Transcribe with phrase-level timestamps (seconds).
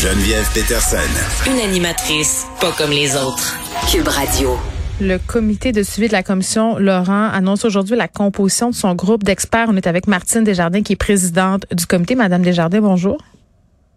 [0.00, 0.96] Geneviève Peterson.
[1.46, 3.58] Une animatrice pas comme les autres.
[3.92, 4.56] Cube Radio.
[4.98, 9.24] Le comité de suivi de la commission Laurent annonce aujourd'hui la composition de son groupe
[9.24, 9.66] d'experts.
[9.68, 12.14] On est avec Martine Desjardins qui est présidente du comité.
[12.14, 13.18] Madame Desjardins, bonjour.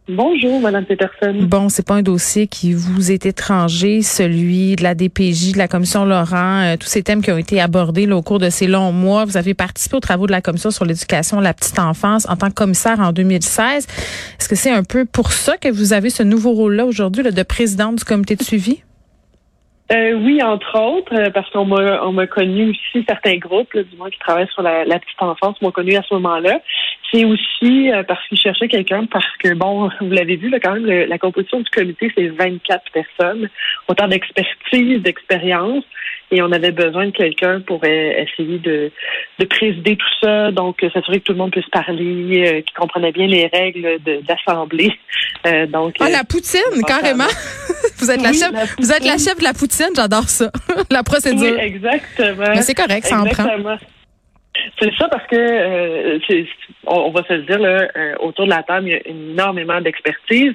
[0.09, 1.33] Bonjour, Madame Peterson.
[1.43, 5.69] Bon, c'est pas un dossier qui vous est étranger, celui de la DPJ, de la
[5.69, 8.91] commission Laurent, euh, tous ces thèmes qui ont été abordés au cours de ces longs
[8.91, 9.23] mois.
[9.23, 12.35] Vous avez participé aux travaux de la commission sur l'éducation de la petite enfance en
[12.35, 13.87] tant que commissaire en 2016.
[14.39, 17.43] Est-ce que c'est un peu pour ça que vous avez ce nouveau rôle-là aujourd'hui, de
[17.43, 18.83] présidente du comité de suivi?
[19.93, 23.95] Euh, oui, entre autres, euh, parce qu'on m'a on m'a connu aussi certains groupes, du
[23.95, 26.59] moins qui travaillent sur la, la petite enfance, m'ont connu à ce moment-là.
[27.13, 30.73] C'est aussi euh, parce qu'ils cherchaient quelqu'un, parce que, bon, vous l'avez vu, là, quand
[30.73, 33.49] même, la composition du comité, c'est 24 personnes,
[33.87, 35.83] autant d'expertise, d'expérience,
[36.31, 38.91] et on avait besoin de quelqu'un pour euh, essayer de,
[39.37, 43.11] de présider tout ça, donc s'assurer que tout le monde puisse parler, euh, qu'il comprenait
[43.11, 44.91] bien les règles d'assemblée.
[45.69, 47.29] donc, ah, la poutine, carrément!
[47.97, 50.51] vous êtes la chef, vous êtes la chef de la poutine, j'adore ça.
[50.89, 51.53] la procédure.
[51.57, 52.49] Oui, exactement.
[52.55, 53.45] Mais c'est correct, ça en prend.
[54.79, 56.19] C'est ça parce que euh,
[56.85, 59.81] on, va se le dire là, euh, autour de la table, il y a énormément
[59.81, 60.53] d'expertise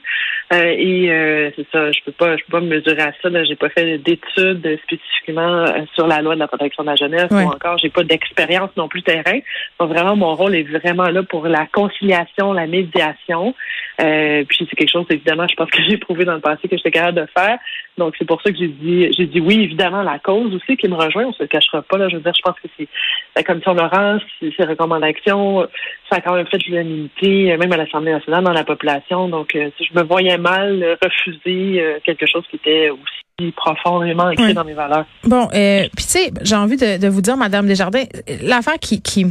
[0.52, 1.90] euh, et c'est ça.
[1.90, 3.44] Je peux pas, je peux pas me mesurer à ça.
[3.44, 7.48] J'ai pas fait d'études spécifiquement sur la loi de la protection de la jeunesse ou
[7.48, 9.40] encore j'ai pas d'expérience non plus terrain.
[9.80, 13.54] Donc vraiment, mon rôle est vraiment là pour la conciliation, la médiation.
[13.98, 16.92] puis c'est quelque chose évidemment, je pense que j'ai prouvé dans le passé que j'étais
[16.92, 17.58] capable de faire.
[17.96, 20.88] Donc c'est pour ça que j'ai dit, j'ai dit oui évidemment la cause aussi qui
[20.88, 21.24] me rejoint.
[21.24, 22.08] On se le cachera pas là.
[22.08, 22.88] Je veux dire, je pense que c'est
[23.36, 25.66] la commission Laurent, ses recommandations,
[26.10, 29.28] ça a quand même fait l'unanimité, même à l'Assemblée nationale, dans la population.
[29.28, 34.52] Donc, euh, je me voyais mal refuser euh, quelque chose qui était aussi profondément ancré
[34.52, 35.06] dans mes valeurs.
[35.24, 38.04] Bon, euh, puis tu sais, j'ai envie de, vous dire, Madame Desjardins,
[38.42, 39.26] l'affaire qui, qui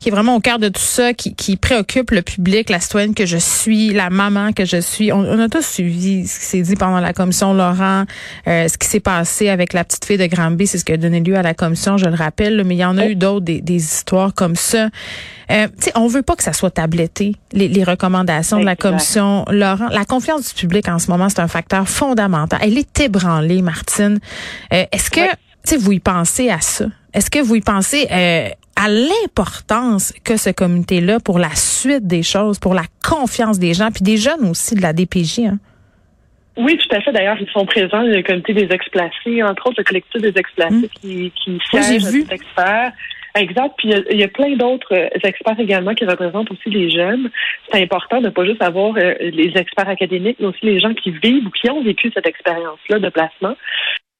[0.00, 3.14] qui est vraiment au cœur de tout ça, qui, qui préoccupe le public, la citoyenne
[3.14, 5.12] que je suis, la maman que je suis.
[5.12, 8.04] On, a tous suivi ce qui s'est dit pendant la commission Laurent,
[8.46, 10.96] euh, ce qui s'est passé avec la petite fille de Granby, c'est ce qui a
[10.96, 13.44] donné lieu à la commission, je le rappelle, mais il y en a eu d'autres,
[13.44, 14.88] des, des, histoires comme ça.
[15.50, 19.88] Euh, on veut pas que ça soit tabletté, les, les recommandations de la commission Laurent.
[19.90, 22.60] La confiance du public en ce moment, c'est un facteur fondamental.
[22.62, 24.20] Elle est ébranlée, Martine.
[24.72, 25.20] Euh, est-ce que,
[25.66, 26.86] tu vous y pensez à ça?
[27.14, 28.48] Est-ce que vous y pensez euh,
[28.78, 33.90] à l'importance que ce comité-là pour la suite des choses, pour la confiance des gens,
[33.90, 35.40] puis des jeunes aussi de la DPJ?
[35.40, 35.58] Hein?
[36.56, 37.12] Oui, tout à fait.
[37.12, 40.88] D'ailleurs, ils sont présents, le comité des ex-placés, entre autres le collectif des ex-placés hum.
[41.00, 42.24] qui, qui siège vu.
[42.30, 42.92] experts.
[43.34, 43.74] Exact.
[43.78, 47.30] Puis il y, a, plein d'autres euh, experts également qui représentent aussi les jeunes.
[47.70, 50.94] C'est important de ne pas juste avoir euh, les experts académiques, mais aussi les gens
[50.94, 53.54] qui vivent ou qui ont vécu cette expérience-là de placement.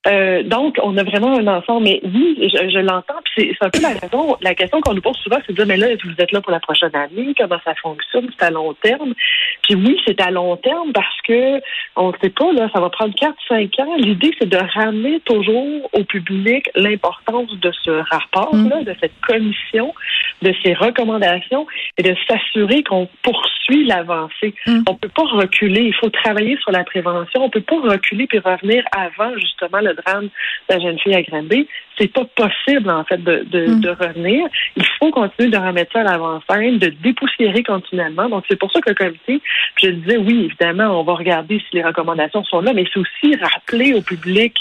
[0.07, 1.85] Euh, donc, on a vraiment un ensemble.
[1.85, 3.21] Mais oui, je, je l'entends.
[3.25, 4.37] Puis c'est un peu la raison.
[4.41, 6.53] La question qu'on nous pose souvent, c'est de dire, mais là, vous êtes là pour
[6.53, 7.35] la prochaine année.
[7.37, 8.29] Comment ça fonctionne?
[8.39, 9.15] C'est à long terme.
[9.63, 11.61] Puis oui, c'est à long terme parce que
[11.97, 13.97] on ne sait pas, là, ça va prendre 4-5 ans.
[13.97, 18.85] L'idée, c'est de ramener toujours au public l'importance de ce rapport-là, mm.
[18.85, 19.95] de cette commission,
[20.43, 21.67] de ces recommandations
[21.97, 24.55] et de s'assurer qu'on poursuit l'avancée.
[24.67, 24.83] Mm.
[24.89, 25.83] On peut pas reculer.
[25.83, 27.45] Il faut travailler sur la prévention.
[27.45, 31.23] On peut pas reculer puis revenir avant, justement, le drame de la jeune fille à
[31.23, 31.69] Granby.
[31.99, 33.81] C'est pas possible, en fait, de, de, mm.
[33.81, 34.49] de revenir.
[34.77, 38.29] Il faut continuer de remettre ça à l'avant-scène, de dépoussiérer continuellement.
[38.29, 39.41] Donc, c'est pour ça que le comité,
[39.83, 43.37] je disais, oui, évidemment, on va regarder si les recommandations sont là, mais c'est aussi
[43.37, 44.57] rappeler au public,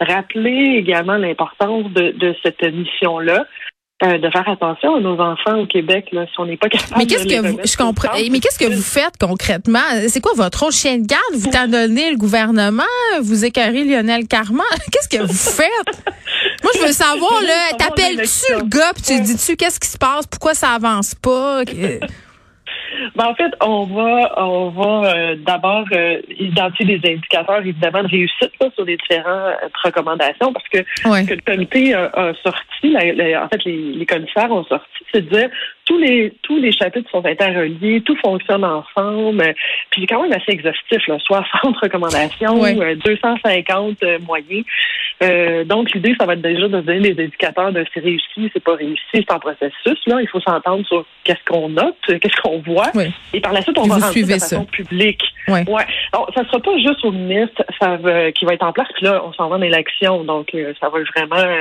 [0.00, 3.46] rappeler également l'importance de, de cette mission-là.
[4.02, 6.94] Euh, de faire attention à nos enfants au Québec là, si on n'est pas capable
[6.96, 9.78] mais qu'est-ce que vous, je comprends mais qu'est-ce que vous faites concrètement?
[10.08, 10.72] C'est quoi votre rôle?
[10.72, 11.34] Chien de garde?
[11.34, 12.82] Vous t'en donnez le gouvernement?
[13.20, 14.64] Vous écarrez Lionel Carman?
[14.90, 16.02] Qu'est-ce que vous faites?
[16.62, 20.26] Moi je veux savoir là t'appelles-tu le gars puis tu dis-tu qu'est-ce qui se passe?
[20.26, 21.64] Pourquoi ça avance pas?
[23.14, 28.08] Ben, en fait, on va, on va euh, d'abord euh, identifier des indicateurs, évidemment, de
[28.08, 33.64] réussite sur les différentes recommandations, parce que ce que le comité a, sorti, en fait,
[33.64, 35.50] les, les commissaires ont sorti, c'est de dire
[35.90, 39.42] tous les tous les chapitres sont interreliés, tout fonctionne ensemble.
[39.90, 42.62] Puis c'est quand même assez exhaustif, là, 60 recommandations,
[43.04, 44.64] 250 euh, moyens.
[45.22, 48.62] Euh, donc l'idée, ça va être déjà de donner les indicateurs de c'est réussi, c'est
[48.62, 49.98] pas réussi, c'est en processus.
[50.06, 52.92] Là, il faut s'entendre sur qu'est-ce qu'on note, qu'est-ce qu'on voit.
[53.34, 55.22] Et par la suite, on va rendre de façon publique.
[55.48, 55.68] Ouais.
[55.68, 55.86] ouais.
[56.12, 58.88] Alors, ça sera pas juste au ministre ça va, qui va être en place.
[58.94, 61.52] Puis là, on s'en va en élection, donc euh, ça va vraiment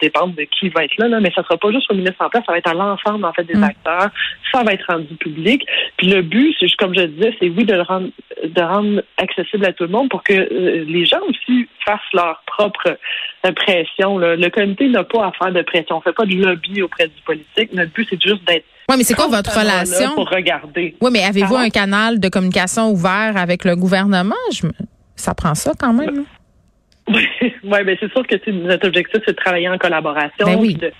[0.00, 1.20] dépendre de qui va être là, là.
[1.20, 3.32] Mais ça sera pas juste au ministre en place, ça va être à l'ensemble en
[3.32, 3.67] fait des mm.
[3.68, 4.10] Acteurs.
[4.52, 5.66] Ça va être rendu public.
[5.96, 8.08] Puis le but, c'est comme je disais, c'est oui de le rendre,
[8.44, 12.42] de rendre accessible à tout le monde pour que euh, les gens aussi fassent leur
[12.46, 12.96] propre
[13.46, 14.18] euh, pression.
[14.18, 15.96] Le comité n'a pas à faire de pression.
[15.96, 17.72] On fait pas de lobby auprès du politique.
[17.72, 20.14] Notre but, c'est juste d'être oui, mais c'est quoi votre relation?
[20.14, 20.96] Pour regarder.
[21.02, 24.34] Oui, mais avez-vous un canal de communication ouvert avec le gouvernement?
[25.14, 26.24] Ça prend ça quand même.
[27.08, 27.28] Oui,
[27.64, 30.46] ouais, ben c'est sûr que notre objectif, c'est de travailler en collaboration.
[30.46, 30.90] Ben oui de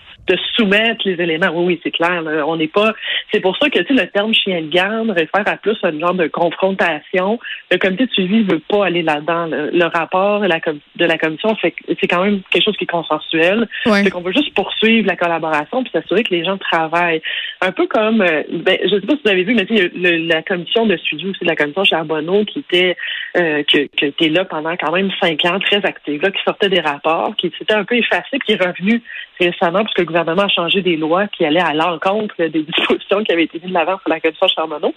[0.57, 1.51] soumettre les éléments.
[1.53, 2.23] Oui, oui, c'est clair.
[2.47, 2.95] On n'est pas.
[3.33, 5.99] C'est pour ça que tu sais, le terme chien de garde réfère à plus un
[5.99, 7.39] genre de confrontation.
[7.71, 9.47] Le comité de suivi ne veut pas aller là-dedans.
[9.47, 10.61] Le, rapport de la,
[10.97, 13.69] de la commission, c'est quand même quelque chose qui est consensuel.
[13.85, 17.23] C'est qu'on veut juste poursuivre la collaboration puis s'assurer que les gens travaillent.
[17.61, 20.27] Un peu comme, euh, ben, je ne sais pas si vous avez vu, mais le,
[20.27, 22.97] la commission de suivi aussi de la commission Charbonneau qui était
[23.37, 26.81] euh, qui, était là pendant quand même cinq ans, très active, là, qui sortait des
[26.81, 29.03] rapports, qui s'était un peu effacé, qui est revenu
[29.39, 33.23] récemment parce que le gouvernement a changé des lois qui allaient à l'encontre des dispositions
[33.25, 34.95] qui avaient été mises de l'avant sur la commission Charbonneau.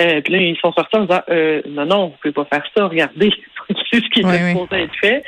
[0.00, 2.64] Euh, puis là, ils sont sortis en disant euh, non, non, vous pouvez pas faire
[2.76, 3.30] ça, regardez,
[3.90, 5.24] c'est ce qui est supposé être fait.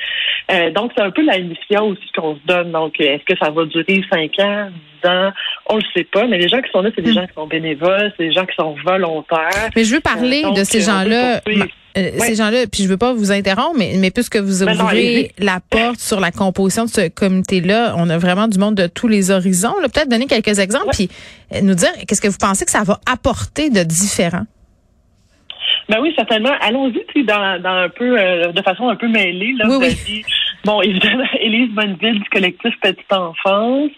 [0.52, 2.72] Euh, donc, c'est un peu la mission aussi qu'on se donne.
[2.72, 5.32] Donc, est-ce que ça va durer cinq ans, dix ans?
[5.66, 7.14] On le sait pas, mais les gens qui sont là, c'est des hmm.
[7.14, 9.70] gens qui sont bénévoles, c'est des gens qui sont volontaires.
[9.74, 11.40] Mais je veux parler de ces gens-là.
[11.96, 15.58] Euh, ces gens-là, puis je veux pas vous interrompre, mais, mais puisque vous ouvrez la
[15.70, 19.30] porte sur la composition de ce comité-là, on a vraiment du monde de tous les
[19.30, 19.74] horizons.
[19.82, 21.08] Peut-être donner quelques exemples, puis
[21.52, 24.44] euh, nous dire qu'est-ce que vous pensez que ça va apporter de différent.
[25.88, 26.52] Ben oui, certainement.
[26.60, 29.54] Allons-y dans, dans un peu euh, de façon un peu mêlée.
[29.58, 30.24] Là, oui,
[30.64, 33.90] bon, évidemment, Élise Bonneville du collectif Petite Enfance.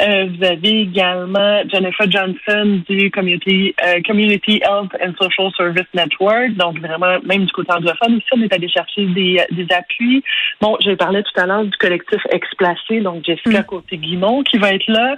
[0.00, 6.54] Euh, vous avez également Jennifer Johnson du Community, euh, Community Health and Social Service Network.
[6.54, 10.22] Donc, vraiment, même du côté anglophone aussi, on est allé chercher des, des appuis.
[10.60, 13.64] Bon, je parlais tout à l'heure du collectif Explacé, donc Jessica mm.
[13.64, 15.16] Côté-Guimont qui va être là.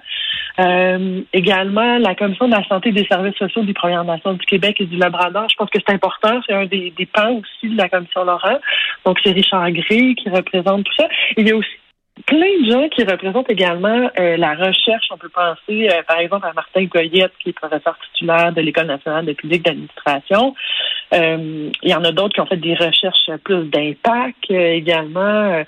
[0.59, 4.81] Euh, également, la Commission de la santé des services sociaux des Premières Nations du Québec
[4.81, 5.47] et du Labrador.
[5.51, 6.41] Je pense que c'est important.
[6.47, 8.59] C'est un des, des pans aussi de la Commission Laurent.
[9.05, 10.87] Donc, c'est Richard Gray qui représente
[11.37, 11.69] Il y a aussi
[12.27, 15.07] plein de gens qui représentent également euh, la recherche.
[15.11, 18.87] On peut penser, euh, par exemple, à Martin Goyette, qui est professeur titulaire de l'École
[18.87, 20.55] nationale de public d'administration.
[21.15, 25.65] Euh, il y en a d'autres qui ont fait des recherches plus d'impact également.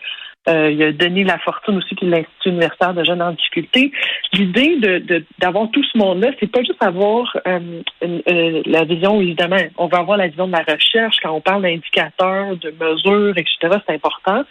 [0.48, 3.92] Euh, il a Denis Lafortune aussi, qui est l'Institut universitaire de jeunes en difficulté.
[4.32, 9.58] L'idée de, d'avoir tout ce monde-là, c'est pas juste avoir euh, euh, la vision, évidemment,
[9.76, 13.78] on va avoir la vision de la recherche quand on parle d'indicateurs, de mesures, etc.,
[13.86, 14.42] c'est important,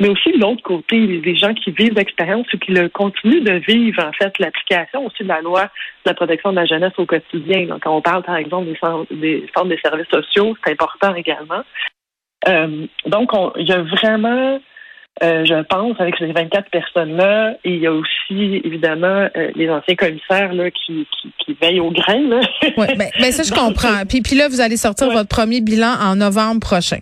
[0.00, 3.62] mais aussi de l'autre côté, les gens qui vivent l'expérience ou qui le continuent de
[3.68, 7.06] vivre, en fait, l'application aussi de la loi de la protection de la jeunesse au
[7.06, 7.66] quotidien.
[7.66, 11.14] Donc, quand on parle, par exemple, des centres des, centres des services sociaux, c'est important
[11.14, 11.62] également.
[13.06, 14.58] donc, il y a vraiment
[15.22, 17.54] euh, je pense, avec ces 24 personnes-là.
[17.64, 21.06] Et il y a aussi, évidemment, euh, les anciens commissaires là, qui,
[21.38, 22.40] qui, veillent aux graines.
[22.76, 24.04] oui, ben, ben, ça, je comprends.
[24.08, 26.98] Puis, puis là, vous allez sortir votre premier bilan en novembre prochain.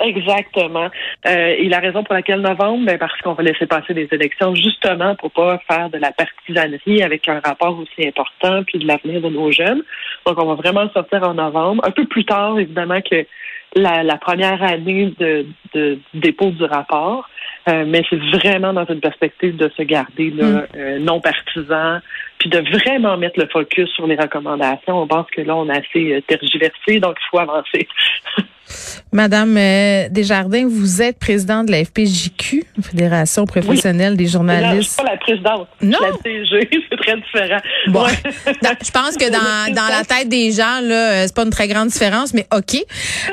[0.00, 0.88] Exactement.
[1.26, 4.54] Euh, et la raison pour laquelle novembre, ben parce qu'on va laisser passer des élections
[4.54, 9.20] justement pour pas faire de la partisanerie avec un rapport aussi important puis de l'avenir
[9.20, 9.82] de nos jeunes.
[10.24, 13.26] Donc on va vraiment sortir en novembre, un peu plus tard évidemment que
[13.74, 17.28] la, première année de, dépôt du rapport.
[17.68, 20.66] Euh, mais c'est vraiment dans une perspective de se garder là, mm.
[20.76, 21.98] euh, non partisan,
[22.38, 25.02] puis de vraiment mettre le focus sur les recommandations.
[25.02, 27.86] On pense que là, on a assez euh, tergiversé, donc il faut avancer.
[29.12, 34.82] Madame euh, Desjardins, vous êtes présidente de la FPJQ, Fédération professionnelle des journalistes.
[34.82, 35.68] je suis pas la présidente.
[35.80, 35.98] Non?
[36.02, 37.60] La DG, c'est très différent.
[37.86, 38.06] Bon.
[38.46, 41.68] je pense que dans, dans la tête des gens, là, euh, c'est pas une très
[41.68, 42.74] grande différence, mais OK.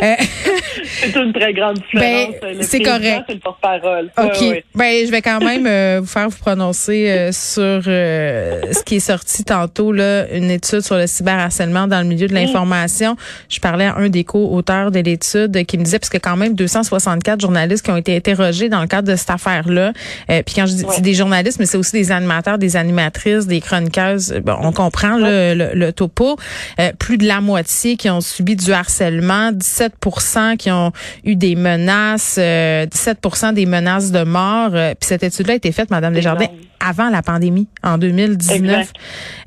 [0.02, 0.14] Euh,
[0.84, 2.36] c'est une très grande différence.
[2.42, 3.26] Ben, c'est correct.
[3.28, 4.12] C'est le porte-parole.
[4.18, 4.64] OK.
[4.76, 9.92] Ben, je vais quand même vous faire vous prononcer sur ce qui est sorti tantôt,
[9.92, 12.38] là, une étude sur le cyberharcèlement dans le milieu de mm.
[12.38, 13.18] l'information.
[13.50, 15.25] Je parlais à un des co-auteurs de l'étude
[15.66, 18.88] qui me disait, parce que quand même 264 journalistes qui ont été interrogés dans le
[18.88, 19.94] cadre de cette affaire-là.
[20.30, 23.62] Euh, puis quand je dis des journalistes, mais c'est aussi des animateurs, des animatrices, des
[23.62, 24.42] chroniqueuses.
[24.44, 26.38] Bon, on comprend le, le, topo.
[26.80, 30.92] Euh, plus de la moitié qui ont subi du harcèlement, 17% qui ont
[31.24, 34.72] eu des menaces, 17% euh, des menaces de mort.
[34.72, 36.48] puis cette étude-là a été faite, Madame Desjardins,
[36.80, 38.92] avant la pandémie, en 2019.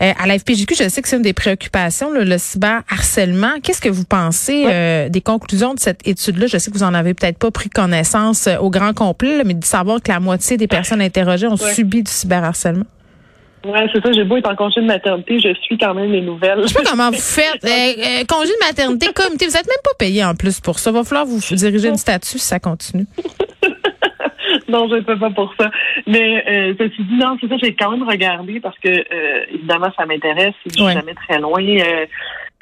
[0.01, 3.61] à la FPJQ, je sais que c'est une des préoccupations, le, le cyberharcèlement.
[3.63, 7.15] Qu'est-ce que vous pensez des conclusions de cette étude-là, je sais que vous en avez
[7.15, 10.67] peut-être pas pris connaissance euh, au grand complet, mais de savoir que la moitié des
[10.67, 12.85] personnes interrogées ont subi du cyberharcèlement.
[13.65, 14.13] Oui, c'est ça.
[14.13, 16.63] J'ai beau être en congé de maternité, je suis quand même les nouvelles.
[16.63, 17.65] Je sais pas comment vous faites.
[17.65, 20.91] Euh, euh, congé de maternité, comité, vous êtes même pas payé en plus pour ça.
[20.91, 23.07] Il va falloir vous diriger une statut si ça continue.
[24.69, 25.71] non, je ne peux pas pour ça.
[26.07, 28.89] Mais euh, ceci dit, non, c'est ça, j'ai quand même regardé parce que
[29.53, 30.55] évidemment, ça m'intéresse.
[30.67, 31.61] Je suis jamais très loin.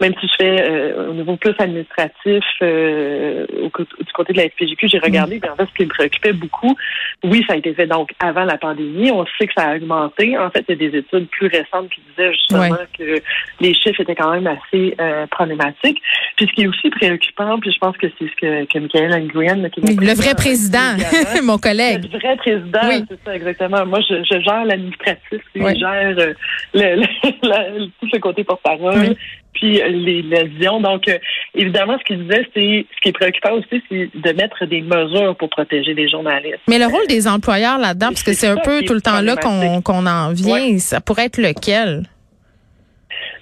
[0.00, 4.48] Même si je fais euh, au niveau plus administratif euh, au, du côté de la
[4.48, 5.50] FPJQ, j'ai regardé, mm.
[5.52, 6.76] en fait, ce qui me préoccupait beaucoup,
[7.24, 9.10] oui, ça a été fait donc avant la pandémie.
[9.10, 10.36] On sait que ça a augmenté.
[10.36, 13.22] En fait, il y a des études plus récentes qui disaient justement que
[13.60, 16.02] les chiffres étaient quand même assez euh, problématiques.
[16.36, 19.28] Puis ce qui est aussi préoccupant, puis je pense que c'est ce que, que Michael
[19.28, 20.96] Nguyen, qui le vrai président,
[21.42, 22.04] mon collègue.
[22.12, 23.86] Le vrai président, c'est ça exactement.
[23.86, 26.34] Moi, je, je gère l'administratif, je gère le,
[26.74, 29.16] le, tout ce côté porte-parole
[29.56, 30.80] puis les lésions.
[30.80, 31.18] Donc, euh,
[31.54, 35.34] évidemment, ce qu'il disait, c'est ce qui est préoccupant aussi, c'est de mettre des mesures
[35.36, 36.60] pour protéger les journalistes.
[36.68, 39.36] Mais le rôle des employeurs là-dedans, parce que c'est un peu tout le temps là
[39.36, 42.04] qu'on en vient, ça pourrait être lequel?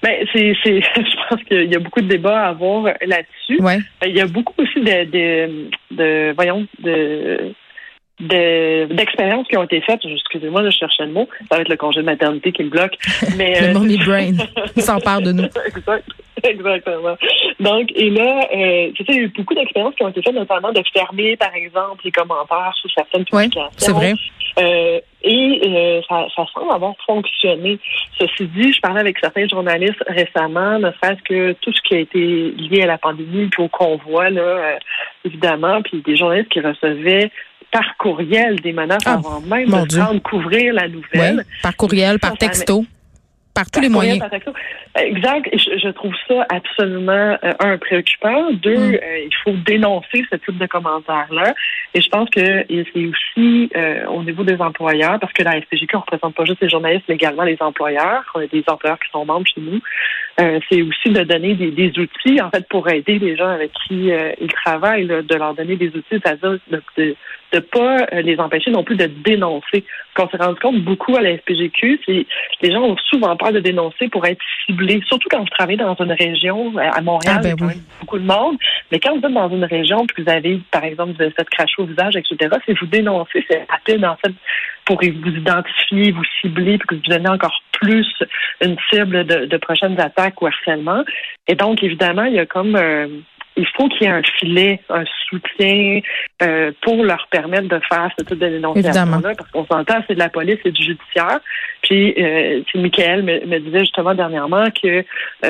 [0.03, 3.61] Ben, c'est, c'est, je pense qu'il y a beaucoup de débats à avoir là-dessus.
[3.61, 3.79] Ouais.
[4.07, 7.55] Il y a beaucoup aussi de, de, de voyons, de
[8.21, 10.01] d'expériences qui ont été faites.
[10.05, 11.29] Excusez-moi, je cherchais le mot.
[11.51, 12.97] Ça va être le congé de maternité qui le bloque.
[13.37, 14.33] Mais, le euh, mommy brain.
[14.77, 15.45] S'empare de nous.
[15.67, 16.09] Exact.
[16.43, 17.17] Exactement.
[17.61, 20.21] Donc, et là, euh, tu sais, il y a eu beaucoup d'expériences qui ont été
[20.23, 23.71] faites, notamment de fermer, par exemple, les commentaires sous certaines publications.
[23.77, 24.15] c'est vrai.
[24.59, 27.79] Euh, et euh, ça, ça, semble avoir fonctionné.
[28.19, 31.99] Ceci dit, je parlais avec certains journalistes récemment, ne serait-ce que tout ce qui a
[32.01, 34.79] été lié à la pandémie, puis au convoi, là, euh,
[35.25, 37.31] évidemment, puis des journalistes qui recevaient
[37.75, 41.45] par courriel des menaces ah, avant même de couvrir la nouvelle.
[41.61, 42.85] par courriel, par texto
[43.55, 44.21] par tous les moyens.
[44.97, 45.49] Exact.
[45.53, 48.51] Je, je, trouve ça absolument euh, un préoccupant.
[48.53, 48.95] Deux, mm.
[48.95, 51.55] euh, il faut dénoncer ce type de commentaires-là.
[51.95, 55.97] Et je pense que c'est aussi euh, au niveau des employeurs, parce que la FPGQ
[55.97, 58.25] ne représente pas juste les journalistes, mais également les employeurs.
[58.35, 59.81] On a des employeurs qui sont membres chez nous.
[60.37, 64.11] c'est aussi de donner des, des, outils, en fait, pour aider les gens avec qui
[64.41, 67.17] ils travaillent, de leur donner des outils, c'est-à-dire de, de
[67.55, 69.85] de pas les empêcher non plus de dénoncer.
[70.11, 72.27] Ce qu'on s'est rendu compte beaucoup à la FPGQ, c'est
[72.63, 75.95] les gens ont souvent peur de dénoncer pour être ciblés, surtout quand vous travaillez dans
[75.95, 78.57] une région, à Montréal, ah, ben beaucoup de monde,
[78.91, 81.49] mais quand vous êtes dans une région, puis vous avez, par exemple, vous avez fait
[81.49, 84.33] cracher au visage, etc., si vous dénoncez, c'est rapide, en fait,
[84.85, 88.07] pour vous identifier, vous cibler, puis que vous devenez encore plus
[88.61, 91.05] une cible de, de prochaines attaques ou harcèlement.
[91.49, 92.77] Et donc, évidemment, il y a comme...
[92.77, 93.07] Euh,
[93.57, 96.01] il faut qu'il y ait un filet, un soutien
[96.43, 100.19] euh, pour leur permettre de faire ce type de dénonciation-là, parce qu'on s'entend, c'est de
[100.19, 101.41] la police et du judiciaire.
[101.83, 105.03] Puis, euh, Michael me, disait justement dernièrement que euh,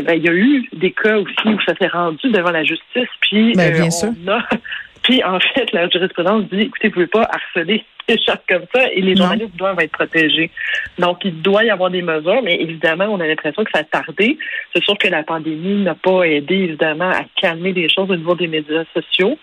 [0.03, 3.09] ben, il y a eu des cas aussi où ça s'est rendu devant la justice,
[3.21, 4.11] puis ben, bien sûr.
[5.03, 8.65] Puis, en fait, la jurisprudence dit, écoutez, vous ne pouvez pas harceler des choses comme
[8.75, 10.51] ça et les journalistes doivent être protégés.
[10.99, 13.85] Donc, il doit y avoir des mesures, mais évidemment, on a l'impression que ça a
[13.85, 14.39] tardé.
[14.75, 18.35] C'est sûr que la pandémie n'a pas aidé, évidemment, à calmer les choses au niveau
[18.35, 19.39] des médias sociaux.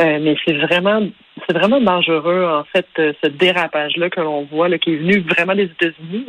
[0.00, 1.06] Euh, mais c'est vraiment
[1.46, 5.20] c'est vraiment dangereux, en fait, euh, ce dérapage-là que l'on voit, là, qui est venu
[5.20, 6.26] vraiment des États-Unis,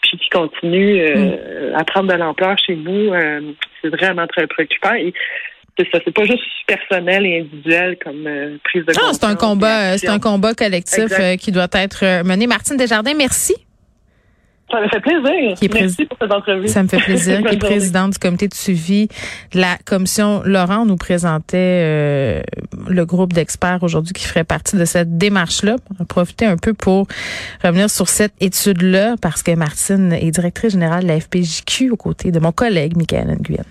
[0.00, 1.74] puis qui continue euh, mm.
[1.74, 3.12] à prendre de l'ampleur chez nous.
[3.82, 4.94] c'est vraiment très préoccupant.
[4.94, 5.12] Et
[5.76, 9.34] c'est ça, c'est pas juste personnel et individuel comme euh, prise de Non, c'est un
[9.34, 12.46] combat, c'est un combat collectif euh, qui doit être euh, mené.
[12.46, 13.54] Martine Desjardins, merci.
[14.70, 15.70] Ça me fait plaisir.
[15.74, 16.68] Merci pour cette entrevue.
[16.68, 17.42] Ça me fait plaisir.
[17.48, 19.08] qui est présidente du comité de suivi
[19.52, 22.42] de la commission Laurent nous présentait
[22.88, 25.76] le groupe d'experts aujourd'hui qui ferait partie de cette démarche-là.
[25.90, 27.06] On va profiter un peu pour
[27.62, 32.32] revenir sur cette étude-là parce que Martine est directrice générale de la FPJQ aux côtés
[32.32, 33.64] de mon collègue Michael Nguyen.